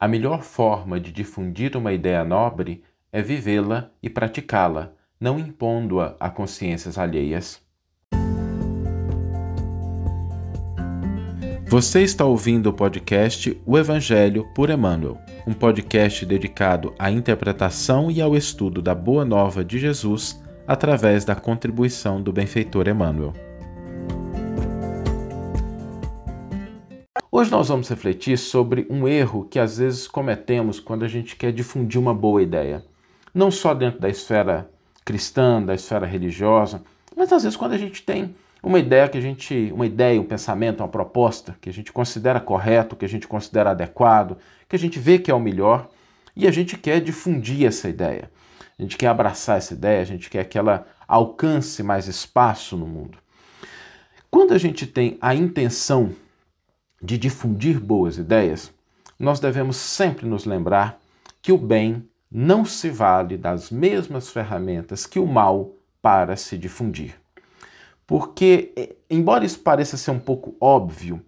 A 0.00 0.06
melhor 0.06 0.42
forma 0.42 1.00
de 1.00 1.10
difundir 1.10 1.76
uma 1.76 1.92
ideia 1.92 2.24
nobre 2.24 2.84
é 3.10 3.20
vivê-la 3.20 3.90
e 4.00 4.08
praticá-la, 4.08 4.92
não 5.18 5.40
impondo-a 5.40 6.14
a 6.20 6.30
consciências 6.30 6.96
alheias. 6.96 7.60
Você 11.66 12.02
está 12.02 12.24
ouvindo 12.24 12.68
o 12.68 12.72
podcast 12.72 13.60
O 13.66 13.76
Evangelho 13.76 14.46
por 14.54 14.70
Emmanuel, 14.70 15.18
um 15.44 15.52
podcast 15.52 16.24
dedicado 16.24 16.94
à 16.96 17.10
interpretação 17.10 18.08
e 18.08 18.22
ao 18.22 18.36
estudo 18.36 18.80
da 18.80 18.94
Boa 18.94 19.24
Nova 19.24 19.64
de 19.64 19.80
Jesus 19.80 20.40
através 20.64 21.24
da 21.24 21.34
contribuição 21.34 22.22
do 22.22 22.32
benfeitor 22.32 22.86
Emmanuel. 22.86 23.47
Hoje 27.38 27.52
nós 27.52 27.68
vamos 27.68 27.88
refletir 27.88 28.36
sobre 28.36 28.84
um 28.90 29.06
erro 29.06 29.46
que 29.48 29.60
às 29.60 29.78
vezes 29.78 30.08
cometemos 30.08 30.80
quando 30.80 31.04
a 31.04 31.08
gente 31.08 31.36
quer 31.36 31.52
difundir 31.52 32.00
uma 32.00 32.12
boa 32.12 32.42
ideia. 32.42 32.84
Não 33.32 33.48
só 33.48 33.74
dentro 33.74 34.00
da 34.00 34.08
esfera 34.08 34.68
cristã, 35.04 35.62
da 35.62 35.72
esfera 35.72 36.04
religiosa, 36.04 36.82
mas 37.16 37.32
às 37.32 37.44
vezes 37.44 37.56
quando 37.56 37.74
a 37.74 37.78
gente 37.78 38.02
tem 38.02 38.34
uma 38.60 38.80
ideia 38.80 39.08
que 39.08 39.16
a 39.16 39.20
gente, 39.20 39.70
uma 39.72 39.86
ideia, 39.86 40.20
um 40.20 40.24
pensamento, 40.24 40.80
uma 40.80 40.88
proposta 40.88 41.56
que 41.60 41.70
a 41.70 41.72
gente 41.72 41.92
considera 41.92 42.40
correto, 42.40 42.96
que 42.96 43.04
a 43.04 43.08
gente 43.08 43.28
considera 43.28 43.70
adequado, 43.70 44.36
que 44.68 44.74
a 44.74 44.78
gente 44.78 44.98
vê 44.98 45.16
que 45.16 45.30
é 45.30 45.34
o 45.34 45.38
melhor 45.38 45.88
e 46.34 46.44
a 46.44 46.50
gente 46.50 46.76
quer 46.76 47.00
difundir 47.00 47.68
essa 47.68 47.88
ideia. 47.88 48.28
A 48.76 48.82
gente 48.82 48.96
quer 48.96 49.06
abraçar 49.06 49.58
essa 49.58 49.74
ideia, 49.74 50.00
a 50.00 50.04
gente 50.04 50.28
quer 50.28 50.42
que 50.42 50.58
ela 50.58 50.88
alcance 51.06 51.84
mais 51.84 52.08
espaço 52.08 52.76
no 52.76 52.88
mundo. 52.88 53.16
Quando 54.28 54.52
a 54.52 54.58
gente 54.58 54.88
tem 54.88 55.16
a 55.20 55.36
intenção 55.36 56.16
de 57.00 57.16
difundir 57.16 57.80
boas 57.80 58.18
ideias, 58.18 58.72
nós 59.18 59.40
devemos 59.40 59.76
sempre 59.76 60.26
nos 60.26 60.44
lembrar 60.44 61.00
que 61.40 61.52
o 61.52 61.58
bem 61.58 62.08
não 62.30 62.64
se 62.64 62.90
vale 62.90 63.36
das 63.36 63.70
mesmas 63.70 64.28
ferramentas 64.28 65.06
que 65.06 65.18
o 65.18 65.26
mal 65.26 65.72
para 66.02 66.36
se 66.36 66.58
difundir. 66.58 67.14
Porque, 68.06 68.96
embora 69.08 69.44
isso 69.44 69.60
pareça 69.60 69.96
ser 69.96 70.10
um 70.10 70.18
pouco 70.18 70.56
óbvio, 70.60 71.22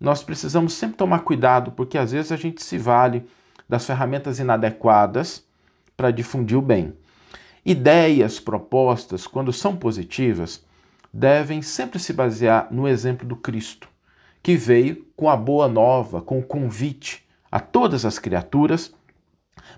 nós 0.00 0.22
precisamos 0.22 0.74
sempre 0.74 0.96
tomar 0.96 1.20
cuidado, 1.20 1.72
porque 1.72 1.98
às 1.98 2.12
vezes 2.12 2.30
a 2.30 2.36
gente 2.36 2.62
se 2.62 2.78
vale 2.78 3.26
das 3.68 3.84
ferramentas 3.84 4.38
inadequadas 4.38 5.44
para 5.96 6.10
difundir 6.10 6.56
o 6.56 6.62
bem. 6.62 6.94
Ideias, 7.64 8.40
propostas, 8.40 9.26
quando 9.26 9.52
são 9.52 9.76
positivas, 9.76 10.64
devem 11.12 11.60
sempre 11.60 11.98
se 11.98 12.12
basear 12.12 12.68
no 12.70 12.86
exemplo 12.86 13.26
do 13.26 13.36
Cristo 13.36 13.88
que 14.48 14.56
veio 14.56 15.04
com 15.14 15.28
a 15.28 15.36
boa 15.36 15.68
nova, 15.68 16.22
com 16.22 16.38
o 16.38 16.42
convite 16.42 17.22
a 17.52 17.60
todas 17.60 18.06
as 18.06 18.18
criaturas, 18.18 18.94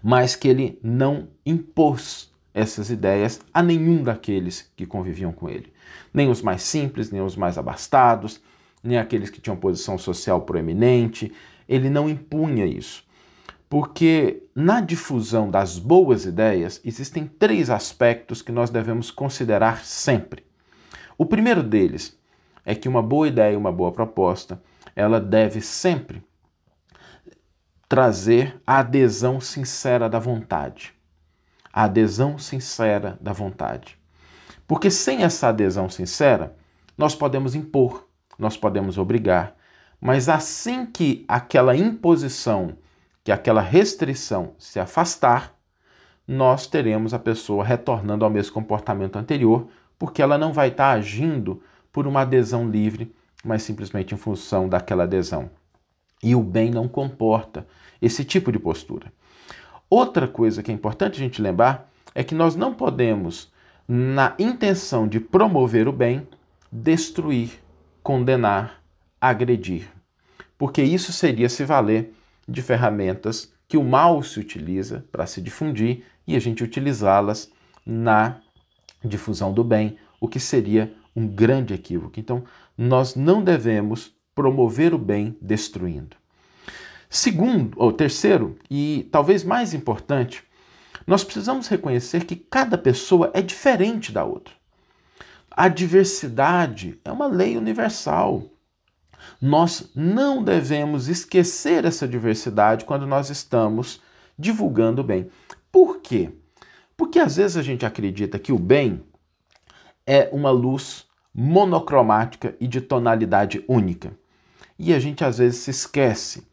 mas 0.00 0.36
que 0.36 0.46
ele 0.46 0.78
não 0.80 1.26
impôs 1.44 2.30
essas 2.54 2.88
ideias 2.88 3.40
a 3.52 3.64
nenhum 3.64 4.04
daqueles 4.04 4.70
que 4.76 4.86
conviviam 4.86 5.32
com 5.32 5.48
ele. 5.48 5.72
Nem 6.14 6.30
os 6.30 6.40
mais 6.40 6.62
simples, 6.62 7.10
nem 7.10 7.20
os 7.20 7.34
mais 7.34 7.58
abastados, 7.58 8.40
nem 8.80 8.96
aqueles 8.96 9.28
que 9.28 9.40
tinham 9.40 9.56
posição 9.56 9.98
social 9.98 10.42
proeminente. 10.42 11.32
Ele 11.68 11.90
não 11.90 12.08
impunha 12.08 12.64
isso. 12.64 13.02
Porque 13.68 14.44
na 14.54 14.80
difusão 14.80 15.50
das 15.50 15.80
boas 15.80 16.26
ideias 16.26 16.80
existem 16.84 17.26
três 17.26 17.70
aspectos 17.70 18.40
que 18.40 18.52
nós 18.52 18.70
devemos 18.70 19.10
considerar 19.10 19.84
sempre. 19.84 20.44
O 21.18 21.26
primeiro 21.26 21.60
deles 21.60 22.19
é 22.70 22.74
que 22.76 22.88
uma 22.88 23.02
boa 23.02 23.26
ideia, 23.26 23.58
uma 23.58 23.72
boa 23.72 23.90
proposta, 23.90 24.62
ela 24.94 25.20
deve 25.20 25.60
sempre 25.60 26.22
trazer 27.88 28.62
a 28.64 28.78
adesão 28.78 29.40
sincera 29.40 30.08
da 30.08 30.20
vontade. 30.20 30.94
A 31.72 31.82
adesão 31.82 32.38
sincera 32.38 33.18
da 33.20 33.32
vontade. 33.32 33.98
Porque 34.68 34.88
sem 34.88 35.24
essa 35.24 35.48
adesão 35.48 35.88
sincera, 35.88 36.56
nós 36.96 37.12
podemos 37.12 37.56
impor, 37.56 38.06
nós 38.38 38.56
podemos 38.56 38.98
obrigar, 38.98 39.56
mas 40.00 40.28
assim 40.28 40.86
que 40.86 41.24
aquela 41.26 41.74
imposição, 41.74 42.78
que 43.24 43.32
aquela 43.32 43.60
restrição 43.62 44.54
se 44.58 44.78
afastar, 44.78 45.56
nós 46.24 46.68
teremos 46.68 47.12
a 47.12 47.18
pessoa 47.18 47.64
retornando 47.64 48.24
ao 48.24 48.30
mesmo 48.30 48.54
comportamento 48.54 49.16
anterior, 49.16 49.66
porque 49.98 50.22
ela 50.22 50.38
não 50.38 50.52
vai 50.52 50.68
estar 50.68 50.92
agindo 50.92 51.60
por 51.92 52.06
uma 52.06 52.22
adesão 52.22 52.68
livre, 52.68 53.14
mas 53.44 53.62
simplesmente 53.62 54.14
em 54.14 54.18
função 54.18 54.68
daquela 54.68 55.04
adesão. 55.04 55.50
E 56.22 56.34
o 56.34 56.42
bem 56.42 56.70
não 56.70 56.86
comporta 56.86 57.66
esse 58.00 58.24
tipo 58.24 58.52
de 58.52 58.58
postura. 58.58 59.12
Outra 59.88 60.28
coisa 60.28 60.62
que 60.62 60.70
é 60.70 60.74
importante 60.74 61.14
a 61.14 61.18
gente 61.18 61.42
lembrar 61.42 61.90
é 62.14 62.22
que 62.22 62.34
nós 62.34 62.54
não 62.54 62.74
podemos, 62.74 63.50
na 63.88 64.34
intenção 64.38 65.08
de 65.08 65.18
promover 65.18 65.88
o 65.88 65.92
bem, 65.92 66.26
destruir, 66.70 67.60
condenar, 68.02 68.82
agredir. 69.20 69.88
Porque 70.56 70.82
isso 70.82 71.12
seria 71.12 71.48
se 71.48 71.64
valer 71.64 72.12
de 72.46 72.62
ferramentas 72.62 73.52
que 73.66 73.76
o 73.76 73.84
mal 73.84 74.22
se 74.22 74.38
utiliza 74.38 75.04
para 75.10 75.26
se 75.26 75.40
difundir 75.40 76.04
e 76.26 76.36
a 76.36 76.40
gente 76.40 76.62
utilizá-las 76.62 77.50
na 77.84 78.40
difusão 79.04 79.52
do 79.52 79.64
bem, 79.64 79.96
o 80.20 80.28
que 80.28 80.38
seria 80.38 80.92
um 81.20 81.28
grande 81.28 81.74
equívoco. 81.74 82.18
Então, 82.18 82.44
nós 82.76 83.14
não 83.14 83.42
devemos 83.42 84.14
promover 84.34 84.94
o 84.94 84.98
bem 84.98 85.36
destruindo. 85.40 86.16
Segundo, 87.08 87.74
ou 87.76 87.92
terceiro, 87.92 88.56
e 88.70 89.08
talvez 89.10 89.44
mais 89.44 89.74
importante, 89.74 90.44
nós 91.06 91.24
precisamos 91.24 91.66
reconhecer 91.66 92.24
que 92.24 92.36
cada 92.36 92.78
pessoa 92.78 93.30
é 93.34 93.42
diferente 93.42 94.12
da 94.12 94.24
outra. 94.24 94.54
A 95.50 95.68
diversidade 95.68 96.98
é 97.04 97.10
uma 97.10 97.26
lei 97.26 97.56
universal. 97.56 98.44
Nós 99.40 99.90
não 99.94 100.42
devemos 100.42 101.08
esquecer 101.08 101.84
essa 101.84 102.06
diversidade 102.06 102.84
quando 102.84 103.06
nós 103.06 103.28
estamos 103.28 104.00
divulgando 104.38 105.02
o 105.02 105.04
bem. 105.04 105.28
Por 105.72 106.00
quê? 106.00 106.32
Porque 106.96 107.18
às 107.18 107.36
vezes 107.36 107.56
a 107.56 107.62
gente 107.62 107.84
acredita 107.84 108.38
que 108.38 108.52
o 108.52 108.58
bem 108.58 109.02
é 110.06 110.28
uma 110.32 110.50
luz 110.50 111.06
monocromática 111.34 112.54
e 112.60 112.66
de 112.66 112.80
tonalidade 112.80 113.64
única. 113.68 114.12
E 114.78 114.94
a 114.94 114.98
gente 114.98 115.24
às 115.24 115.38
vezes 115.38 115.60
se 115.60 115.70
esquece 115.70 116.46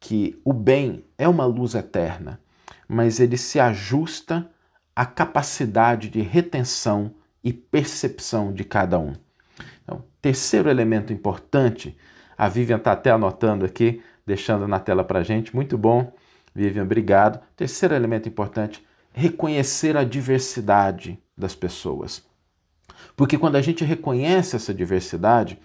que 0.00 0.40
o 0.44 0.52
bem 0.52 1.04
é 1.16 1.28
uma 1.28 1.44
luz 1.44 1.74
eterna, 1.74 2.40
mas 2.88 3.20
ele 3.20 3.36
se 3.36 3.58
ajusta 3.58 4.48
à 4.94 5.06
capacidade 5.06 6.08
de 6.08 6.20
retenção 6.20 7.14
e 7.42 7.52
percepção 7.52 8.52
de 8.52 8.64
cada 8.64 8.98
um. 8.98 9.12
Então, 9.82 10.04
terceiro 10.20 10.68
elemento 10.68 11.12
importante, 11.12 11.96
a 12.36 12.48
Vivian 12.48 12.76
está 12.76 12.92
até 12.92 13.10
anotando 13.10 13.64
aqui, 13.64 14.02
deixando 14.26 14.68
na 14.68 14.78
tela 14.78 15.02
para 15.02 15.22
gente, 15.22 15.54
muito 15.54 15.78
bom, 15.78 16.12
Vivian, 16.54 16.82
obrigado. 16.82 17.40
Terceiro 17.56 17.94
elemento 17.94 18.28
importante, 18.28 18.84
reconhecer 19.12 19.96
a 19.96 20.04
diversidade 20.04 21.18
das 21.36 21.54
pessoas. 21.54 22.27
Porque 23.18 23.36
quando 23.36 23.56
a 23.56 23.60
gente 23.60 23.84
reconhece 23.84 24.54
essa 24.54 24.72
diversidade, 24.72 25.58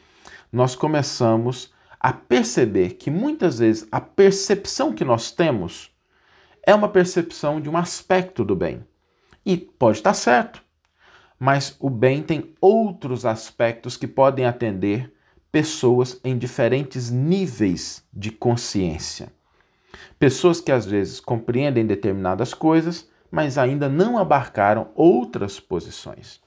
nós 0.51 0.75
começamos 0.75 1.71
a 1.99 2.11
perceber 2.11 2.95
que 2.95 3.11
muitas 3.11 3.59
vezes 3.59 3.87
a 3.91 4.01
percepção 4.01 4.91
que 4.91 5.05
nós 5.05 5.29
temos 5.29 5.91
é 6.65 6.73
uma 6.73 6.89
percepção 6.89 7.61
de 7.61 7.69
um 7.69 7.77
aspecto 7.77 8.43
do 8.43 8.55
bem. 8.55 8.83
E 9.45 9.55
pode 9.55 9.99
estar 9.99 10.15
certo, 10.15 10.63
mas 11.39 11.75
o 11.79 11.91
bem 11.91 12.23
tem 12.23 12.55
outros 12.59 13.23
aspectos 13.23 13.97
que 13.97 14.07
podem 14.07 14.47
atender 14.47 15.13
pessoas 15.51 16.19
em 16.23 16.35
diferentes 16.35 17.11
níveis 17.11 18.03
de 18.11 18.31
consciência. 18.31 19.31
Pessoas 20.17 20.59
que 20.59 20.71
às 20.71 20.87
vezes 20.87 21.19
compreendem 21.19 21.85
determinadas 21.85 22.51
coisas, 22.51 23.07
mas 23.29 23.59
ainda 23.59 23.88
não 23.88 24.17
abarcaram 24.17 24.89
outras 24.95 25.59
posições. 25.59 26.41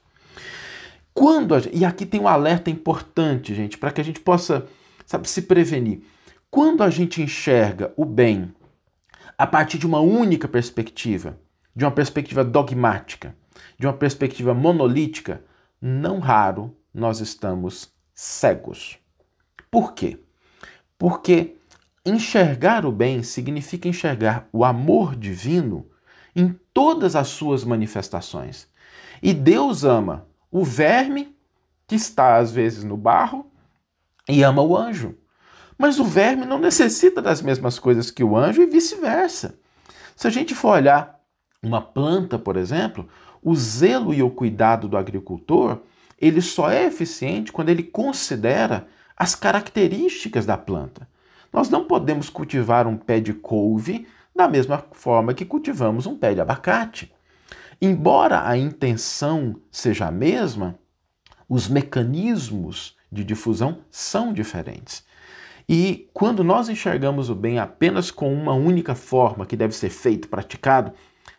Quando 1.17 1.55
a, 1.55 1.61
e 1.73 1.83
aqui 1.83 2.05
tem 2.05 2.21
um 2.21 2.27
alerta 2.27 2.69
importante, 2.69 3.55
gente, 3.55 3.75
para 3.75 3.89
que 3.89 3.99
a 3.99 4.03
gente 4.03 4.19
possa, 4.19 4.67
sabe, 5.03 5.27
se 5.27 5.41
prevenir. 5.41 6.03
Quando 6.47 6.83
a 6.83 6.91
gente 6.91 7.23
enxerga 7.23 7.91
o 7.97 8.05
bem 8.05 8.53
a 9.35 9.47
partir 9.47 9.79
de 9.79 9.87
uma 9.87 9.99
única 9.99 10.47
perspectiva, 10.47 11.39
de 11.75 11.83
uma 11.83 11.89
perspectiva 11.89 12.43
dogmática, 12.43 13.35
de 13.79 13.87
uma 13.87 13.93
perspectiva 13.93 14.53
monolítica, 14.53 15.43
não 15.81 16.19
raro 16.19 16.77
nós 16.93 17.19
estamos 17.19 17.91
cegos. 18.13 18.99
Por 19.71 19.95
quê? 19.95 20.19
Porque 20.99 21.55
enxergar 22.05 22.85
o 22.85 22.91
bem 22.91 23.23
significa 23.23 23.87
enxergar 23.87 24.47
o 24.53 24.63
amor 24.63 25.15
divino 25.15 25.89
em 26.35 26.55
todas 26.71 27.15
as 27.15 27.29
suas 27.29 27.63
manifestações. 27.63 28.67
E 29.19 29.33
Deus 29.33 29.83
ama 29.83 30.27
o 30.51 30.63
verme 30.63 31.35
que 31.87 31.95
está 31.95 32.37
às 32.37 32.51
vezes 32.51 32.83
no 32.83 32.97
barro 32.97 33.49
e 34.27 34.43
ama 34.43 34.61
o 34.61 34.75
anjo. 34.75 35.15
Mas 35.77 35.99
o 35.99 36.03
verme 36.03 36.45
não 36.45 36.59
necessita 36.59 37.21
das 37.21 37.41
mesmas 37.41 37.77
coisas 37.77 38.09
que 38.09 38.23
o 38.23 38.35
anjo 38.35 38.61
e 38.61 38.65
vice-versa. 38.65 39.59
Se 40.15 40.27
a 40.27 40.29
gente 40.29 40.55
for 40.55 40.69
olhar 40.69 41.19
uma 41.61 41.81
planta, 41.81 42.39
por 42.39 42.57
exemplo, 42.57 43.07
o 43.43 43.55
zelo 43.55 44.13
e 44.13 44.23
o 44.23 44.29
cuidado 44.29 44.87
do 44.87 44.97
agricultor, 44.97 45.79
ele 46.19 46.41
só 46.41 46.69
é 46.71 46.85
eficiente 46.85 47.51
quando 47.51 47.69
ele 47.69 47.83
considera 47.83 48.87
as 49.15 49.35
características 49.35 50.45
da 50.45 50.57
planta. 50.57 51.07
Nós 51.53 51.69
não 51.69 51.85
podemos 51.85 52.29
cultivar 52.29 52.87
um 52.87 52.97
pé 52.97 53.19
de 53.19 53.33
couve 53.33 54.07
da 54.35 54.47
mesma 54.47 54.83
forma 54.91 55.33
que 55.33 55.45
cultivamos 55.45 56.05
um 56.05 56.17
pé 56.17 56.33
de 56.33 56.41
abacate. 56.41 57.13
Embora 57.81 58.47
a 58.47 58.57
intenção 58.57 59.55
seja 59.71 60.07
a 60.07 60.11
mesma, 60.11 60.79
os 61.47 61.67
mecanismos 61.67 62.97
de 63.11 63.23
difusão 63.23 63.79
são 63.91 64.33
diferentes. 64.33 65.05
E 65.69 66.09
quando 66.13 66.43
nós 66.43 66.69
enxergamos 66.69 67.29
o 67.29 67.35
bem 67.35 67.59
apenas 67.59 68.09
com 68.09 68.33
uma 68.33 68.53
única 68.53 68.95
forma 68.95 69.45
que 69.45 69.55
deve 69.55 69.75
ser 69.75 69.89
feito, 69.89 70.27
praticado, 70.27 70.91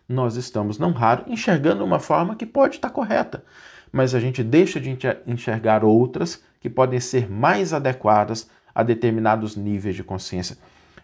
nós 0.09 0.37
estamos, 0.37 0.79
não 0.79 0.93
raro, 0.93 1.25
enxergando 1.27 1.85
uma 1.85 1.99
forma 1.99 2.37
que 2.37 2.47
pode 2.47 2.77
estar 2.77 2.91
correta, 2.91 3.45
mas 3.91 4.15
a 4.15 4.21
gente 4.21 4.45
deixa 4.45 4.81
de 4.81 4.97
enxergar 5.27 5.83
outras 5.83 6.43
que 6.61 6.71
podem 6.71 7.01
ser 7.01 7.31
mais 7.31 7.73
adequadas 7.73 8.49
a 8.75 8.83
determinados 8.83 9.57
níveis 9.57 9.97
de 9.97 10.05
consciência. 10.05 10.57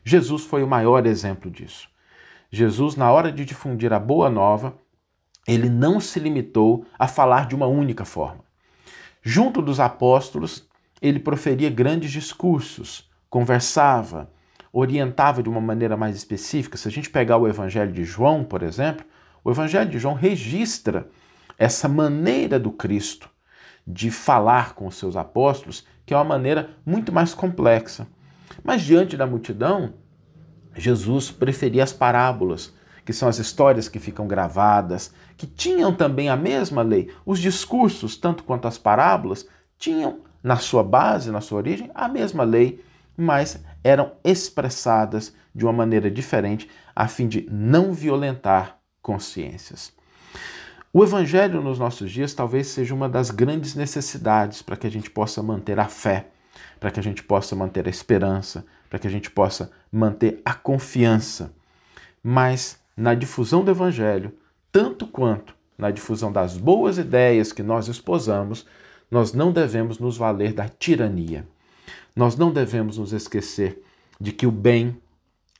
Jesus 0.05 0.45
foi 0.45 0.63
o 0.63 0.69
maior 0.69 1.07
exemplo 1.07 1.51
disso. 1.51 1.89
Jesus, 2.51 2.95
na 2.95 3.11
hora 3.11 3.33
de 3.33 3.45
difundir 3.45 3.93
a 3.93 3.99
boa 3.99 4.31
nova, 4.31 4.75
ele 5.47 5.69
não 5.69 6.01
se 6.01 6.19
limitou 6.19 6.87
a 6.99 7.07
falar 7.07 7.47
de 7.47 7.55
uma 7.55 7.67
única 7.67 8.05
forma. 8.05 8.45
Junto 9.23 9.63
dos 9.63 9.81
apóstolos, 9.81 10.69
ele 11.01 11.19
proferia 11.19 11.71
grandes 11.71 12.11
discursos, 12.11 13.11
conversava, 13.29 14.31
orientava 14.73 15.43
de 15.43 15.49
uma 15.49 15.61
maneira 15.61 15.97
mais 15.97 16.17
específica. 16.17 16.77
Se 16.77 16.89
a 16.89 16.91
gente 16.91 17.11
pegar 17.11 17.37
o 17.37 17.49
Evangelho 17.49 17.93
de 17.93 18.05
João, 18.05 18.43
por 18.45 18.63
exemplo, 18.63 19.05
o 19.43 19.51
Evangelho 19.51 19.91
de 19.91 19.99
João 19.99 20.15
registra 20.15 21.09
essa 21.59 21.89
maneira 21.89 22.59
do 22.59 22.73
Cristo 22.73 23.31
de 23.87 24.11
falar 24.11 24.75
com 24.75 24.87
os 24.87 24.97
seus 24.97 25.15
apóstolos, 25.15 25.87
que 26.07 26.15
é 26.15 26.17
uma 26.17 26.25
maneira 26.25 26.71
muito 26.85 27.13
mais 27.13 27.35
complexa. 27.35 28.07
Mas 28.63 28.83
diante 28.83 29.17
da 29.17 29.27
multidão, 29.27 29.95
Jesus 30.75 31.31
preferia 31.31 31.85
as 31.85 31.93
parábolas, 31.93 32.75
que 33.05 33.13
são 33.13 33.29
as 33.29 33.39
histórias 33.39 33.89
que 33.89 33.99
ficam 33.99 34.27
gravadas, 34.27 35.13
que 35.37 35.47
tinham 35.47 35.95
também 35.95 36.29
a 36.29 36.37
mesma 36.37 36.83
lei. 36.83 37.11
Os 37.27 37.39
discursos, 37.39 38.17
tanto 38.17 38.45
quanto 38.45 38.67
as 38.67 38.79
parábolas, 38.79 39.47
tinham 39.79 40.21
na 40.43 40.57
sua 40.57 40.83
base, 40.83 41.31
na 41.31 41.41
sua 41.41 41.59
origem, 41.59 41.91
a 41.95 42.09
mesma 42.09 42.45
lei, 42.45 42.83
mas 43.17 43.63
eram 43.83 44.13
expressadas 44.25 45.35
de 45.55 45.65
uma 45.65 45.73
maneira 45.73 46.11
diferente 46.11 46.69
a 46.95 47.07
fim 47.07 47.29
de 47.29 47.47
não 47.51 47.93
violentar 47.93 48.79
consciências. 49.01 49.93
O 50.93 51.03
evangelho 51.03 51.61
nos 51.61 51.79
nossos 51.79 52.11
dias 52.11 52.35
talvez 52.35 52.69
seja 52.69 52.95
uma 52.95 53.09
das 53.09 53.31
grandes 53.31 53.75
necessidades 53.75 54.63
para 54.63 54.77
que 54.77 54.87
a 54.87 54.91
gente 54.91 55.11
possa 55.11 55.43
manter 55.43 55.79
a 55.81 55.89
fé, 55.89 56.29
para 56.79 56.91
que 56.91 57.01
a 57.01 57.03
gente 57.03 57.23
possa 57.23 57.57
manter 57.57 57.87
a 57.87 57.91
esperança, 57.91 58.65
para 58.89 58.99
que 58.99 59.07
a 59.09 59.11
gente 59.11 59.31
possa 59.31 59.73
manter 59.91 60.41
a 60.45 60.55
confiança. 60.55 61.53
Mas 62.23 62.79
na 62.97 63.15
difusão 63.15 63.65
do 63.65 63.71
evangelho, 63.71 64.33
tanto 64.71 65.07
quanto 65.07 65.55
na 65.77 65.91
difusão 65.91 66.31
das 66.31 66.57
boas 66.57 66.99
ideias 66.99 67.53
que 67.53 67.63
nós 67.63 67.89
esposamos, 67.89 68.67
nós 69.11 69.33
não 69.33 69.53
devemos 69.53 69.99
nos 69.99 70.17
valer 70.17 70.53
da 70.53 70.69
tirania. 70.69 71.47
Nós 72.15 72.37
não 72.37 72.53
devemos 72.53 72.99
nos 72.99 73.13
esquecer 73.13 73.83
de 74.21 74.33
que 74.33 74.47
o 74.47 74.51
bem 74.51 74.97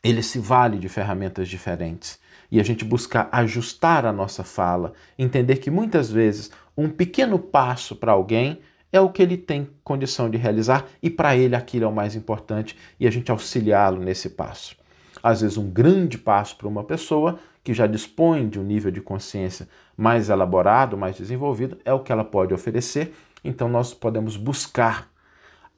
ele 0.03 0.23
se 0.23 0.39
vale 0.39 0.79
de 0.79 0.89
ferramentas 0.89 1.49
diferentes 1.49 2.19
e 2.51 2.61
a 2.61 2.63
gente 2.63 2.85
buscar 2.85 3.29
ajustar 3.33 4.05
a 4.05 4.13
nossa 4.13 4.45
fala, 4.45 4.93
entender 5.19 5.57
que 5.57 5.71
muitas 5.71 6.11
vezes 6.11 6.51
um 6.77 6.89
pequeno 6.89 7.39
passo 7.39 7.97
para 7.97 8.13
alguém 8.13 8.61
é 8.93 9.01
o 9.01 9.11
que 9.11 9.23
ele 9.23 9.37
tem 9.37 9.69
condição 9.83 10.31
de 10.31 10.37
realizar 10.37 10.87
e 11.03 11.11
para 11.11 11.37
ele 11.37 11.57
aquilo 11.57 11.87
é 11.87 11.89
o 11.89 11.93
mais 11.93 12.15
importante 12.15 12.77
e 13.01 13.09
a 13.09 13.11
gente 13.11 13.31
auxiliá-lo 13.31 14.01
nesse 14.01 14.31
passo. 14.31 14.77
Às 15.25 15.41
vezes, 15.41 15.57
um 15.57 15.71
grande 15.71 16.19
passo 16.19 16.55
para 16.55 16.69
uma 16.69 16.85
pessoa 16.85 17.39
que 17.63 17.73
já 17.73 17.87
dispõe 17.87 18.47
de 18.47 18.61
um 18.61 18.63
nível 18.63 18.91
de 18.91 19.01
consciência 19.01 19.67
mais 19.97 20.29
elaborado, 20.29 20.99
mais 20.99 21.17
desenvolvido, 21.17 21.79
é 21.83 21.95
o 21.95 22.01
que 22.01 22.13
ela 22.13 22.23
pode 22.23 22.53
oferecer. 22.53 23.15
Então, 23.43 23.67
nós 23.67 23.95
podemos 23.95 24.37
buscar 24.37 25.11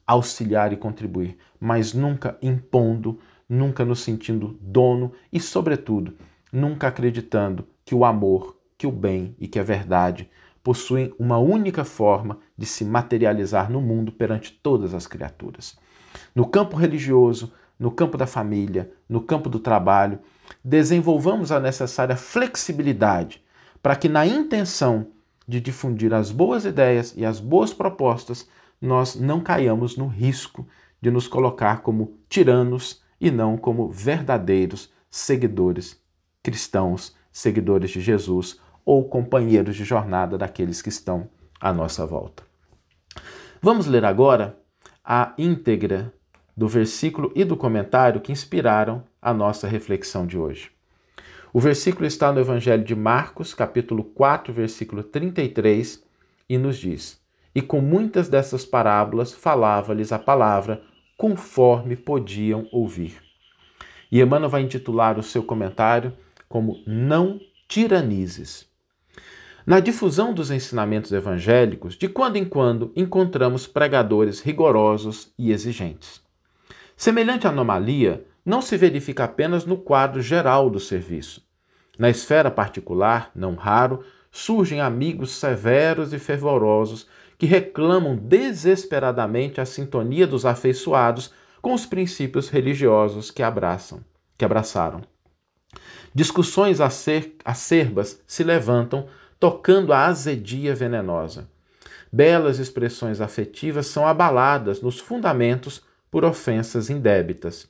auxiliar 0.05 0.73
e 0.73 0.75
contribuir, 0.75 1.37
mas 1.61 1.93
nunca 1.93 2.37
impondo, 2.41 3.21
nunca 3.47 3.85
nos 3.85 4.01
sentindo 4.01 4.59
dono 4.59 5.13
e, 5.31 5.39
sobretudo, 5.39 6.17
nunca 6.51 6.89
acreditando 6.89 7.65
que 7.85 7.95
o 7.95 8.03
amor, 8.03 8.57
que 8.77 8.85
o 8.85 8.91
bem 8.91 9.33
e 9.39 9.47
que 9.47 9.59
a 9.59 9.63
verdade 9.63 10.29
possuem 10.61 11.13
uma 11.17 11.37
única 11.37 11.85
forma 11.85 12.37
de 12.57 12.65
se 12.65 12.83
materializar 12.83 13.71
no 13.71 13.79
mundo 13.79 14.11
perante 14.11 14.51
todas 14.51 14.93
as 14.93 15.07
criaturas. 15.07 15.79
No 16.35 16.45
campo 16.45 16.75
religioso, 16.75 17.53
no 17.79 17.91
campo 17.91 18.17
da 18.17 18.25
família, 18.25 18.91
no 19.07 19.21
campo 19.21 19.49
do 19.49 19.59
trabalho, 19.59 20.19
desenvolvamos 20.63 21.51
a 21.51 21.59
necessária 21.59 22.15
flexibilidade 22.15 23.43
para 23.81 23.95
que, 23.95 24.09
na 24.09 24.25
intenção 24.25 25.07
de 25.47 25.61
difundir 25.61 26.13
as 26.13 26.31
boas 26.31 26.65
ideias 26.65 27.13
e 27.15 27.25
as 27.25 27.39
boas 27.39 27.73
propostas, 27.73 28.47
nós 28.81 29.15
não 29.15 29.41
caiamos 29.41 29.95
no 29.95 30.07
risco 30.07 30.67
de 31.01 31.09
nos 31.09 31.27
colocar 31.27 31.81
como 31.81 32.17
tiranos 32.27 33.01
e 33.19 33.31
não 33.31 33.57
como 33.57 33.89
verdadeiros 33.89 34.91
seguidores 35.09 35.99
cristãos, 36.43 37.15
seguidores 37.31 37.91
de 37.91 38.01
Jesus 38.01 38.59
ou 38.85 39.07
companheiros 39.07 39.75
de 39.75 39.83
jornada 39.83 40.37
daqueles 40.37 40.81
que 40.81 40.89
estão 40.89 41.29
à 41.59 41.73
nossa 41.73 42.05
volta. 42.05 42.43
Vamos 43.61 43.87
ler 43.87 44.05
agora 44.05 44.57
a 45.03 45.33
íntegra 45.37 46.13
do 46.57 46.67
versículo 46.67 47.31
e 47.35 47.45
do 47.45 47.55
comentário 47.55 48.19
que 48.19 48.31
inspiraram 48.31 49.03
a 49.21 49.31
nossa 49.31 49.67
reflexão 49.67 50.25
de 50.25 50.39
hoje. 50.39 50.71
O 51.53 51.59
versículo 51.59 52.07
está 52.07 52.31
no 52.31 52.39
Evangelho 52.39 52.83
de 52.83 52.95
Marcos, 52.95 53.53
capítulo 53.53 54.03
4, 54.03 54.51
versículo 54.51 55.03
33, 55.03 56.03
e 56.49 56.57
nos 56.57 56.77
diz: 56.77 57.21
E 57.53 57.61
com 57.61 57.79
muitas 57.79 58.27
dessas 58.27 58.65
parábolas 58.65 59.31
falava-lhes 59.31 60.11
a 60.11 60.17
palavra, 60.17 60.81
conforme 61.15 61.95
podiam 61.95 62.67
ouvir. 62.71 63.21
E 64.11 64.19
Emmanuel 64.19 64.49
vai 64.49 64.63
intitular 64.63 65.19
o 65.19 65.23
seu 65.23 65.43
comentário 65.43 66.11
como 66.49 66.81
não 66.87 67.39
tiranizes. 67.67 68.65
Na 69.65 69.79
difusão 69.79 70.33
dos 70.33 70.49
ensinamentos 70.49 71.11
evangélicos, 71.11 71.95
de 71.95 72.07
quando 72.07 72.37
em 72.37 72.45
quando 72.45 72.91
encontramos 72.95 73.67
pregadores 73.67 74.39
rigorosos 74.39 75.31
e 75.37 75.51
exigentes. 75.51 76.25
Semelhante 76.97 77.45
anomalia 77.45 78.25
não 78.43 78.59
se 78.59 78.75
verifica 78.75 79.25
apenas 79.25 79.65
no 79.65 79.77
quadro 79.77 80.19
geral 80.19 80.67
do 80.67 80.79
serviço. 80.79 81.45
Na 81.97 82.09
esfera 82.09 82.49
particular, 82.49 83.29
não 83.35 83.53
raro, 83.53 84.03
surgem 84.31 84.81
amigos 84.81 85.31
severos 85.31 86.11
e 86.11 86.17
fervorosos 86.17 87.07
que 87.37 87.45
reclamam 87.45 88.15
desesperadamente 88.15 89.61
a 89.61 89.65
sintonia 89.65 90.25
dos 90.25 90.43
afeiçoados 90.43 91.31
com 91.61 91.71
os 91.71 91.85
princípios 91.85 92.49
religiosos 92.49 93.29
que 93.29 93.43
abraçam, 93.43 94.03
que 94.35 94.43
abraçaram. 94.43 95.01
Discussões 96.15 96.79
acerbas 96.81 98.23
se 98.25 98.43
levantam, 98.43 99.07
tocando 99.39 99.93
a 99.93 100.07
azedia 100.07 100.73
venenosa. 100.73 101.47
Belas 102.11 102.57
expressões 102.57 103.21
afetivas 103.21 103.85
são 103.85 104.07
abaladas 104.07 104.81
nos 104.81 104.99
fundamentos 104.99 105.85
por 106.09 106.25
ofensas 106.25 106.89
indébitas. 106.89 107.69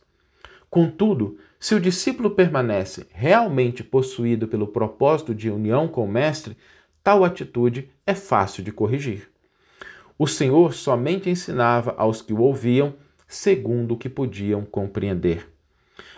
Contudo, 0.70 1.38
se 1.60 1.74
o 1.74 1.80
discípulo 1.80 2.32
permanece 2.32 3.08
realmente 3.12 3.84
possuído 3.84 4.48
pelo 4.48 4.68
propósito 4.68 5.34
de 5.34 5.50
união 5.50 5.88
com 5.88 6.04
o 6.06 6.12
Mestre, 6.12 6.58
tal 7.04 7.24
atitude 7.24 7.90
é 8.06 8.14
fácil 8.14 8.64
de 8.64 8.72
corrigir. 8.72 9.30
O 10.20 10.28
Senhor 10.28 10.74
somente 10.74 11.30
ensinava 11.30 11.96
aos 11.98 12.22
que 12.22 12.34
o 12.34 12.42
ouviam 12.42 12.96
segundo 13.28 13.94
o 13.94 13.98
que 13.98 14.10
podiam 14.10 14.64
compreender. 14.64 15.48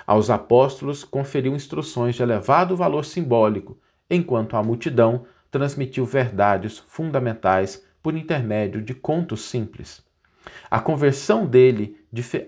Aos 0.05 0.29
apóstolos 0.29 1.03
conferiu 1.03 1.55
instruções 1.55 2.15
de 2.15 2.23
elevado 2.23 2.75
valor 2.75 3.05
simbólico, 3.05 3.77
enquanto 4.09 4.55
a 4.55 4.63
multidão 4.63 5.25
transmitiu 5.51 6.05
verdades 6.05 6.77
fundamentais 6.79 7.85
por 8.01 8.15
intermédio 8.15 8.81
de 8.81 8.93
contos 8.93 9.41
simples. 9.41 10.03
A 10.69 10.79
conversão 10.79 11.45
dele, 11.45 11.97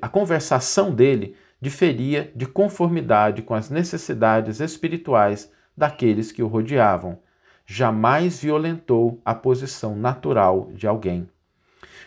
a 0.01 0.10
conversação 0.10 0.94
dele 0.94 1.36
diferia 1.62 2.32
de 2.36 2.46
conformidade 2.46 3.41
com 3.44 3.53
as 3.53 3.70
necessidades 3.70 4.60
espirituais 4.60 5.51
daqueles 5.77 6.32
que 6.32 6.41
o 6.41 6.48
rodeavam. 6.48 7.20
Jamais 7.65 8.41
violentou 8.41 9.22
a 9.24 9.36
posição 9.36 9.96
natural 9.96 10.72
de 10.74 10.88
alguém. 10.88 11.30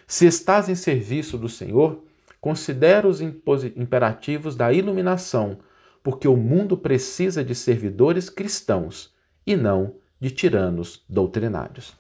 Se 0.06 0.26
estás 0.26 0.68
em 0.68 0.75
serviço 0.75 1.38
do 1.38 1.49
Senhor, 1.49 2.02
considera 2.40 3.08
os 3.08 3.20
imperativos 3.20 4.54
da 4.54 4.73
iluminação, 4.73 5.58
porque 6.02 6.28
o 6.28 6.37
mundo 6.37 6.76
precisa 6.76 7.42
de 7.42 7.54
servidores 7.54 8.28
cristãos 8.28 9.14
e 9.46 9.56
não 9.56 9.94
de 10.20 10.30
tiranos 10.30 11.02
doutrinários. 11.08 11.96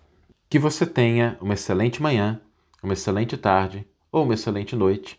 Que 0.50 0.58
você 0.58 0.84
tenha 0.84 1.38
uma 1.40 1.54
excelente 1.54 2.02
manhã, 2.02 2.40
uma 2.82 2.92
excelente 2.92 3.36
tarde 3.36 3.86
ou 4.12 4.24
uma 4.24 4.34
excelente 4.34 4.76
noite 4.76 5.18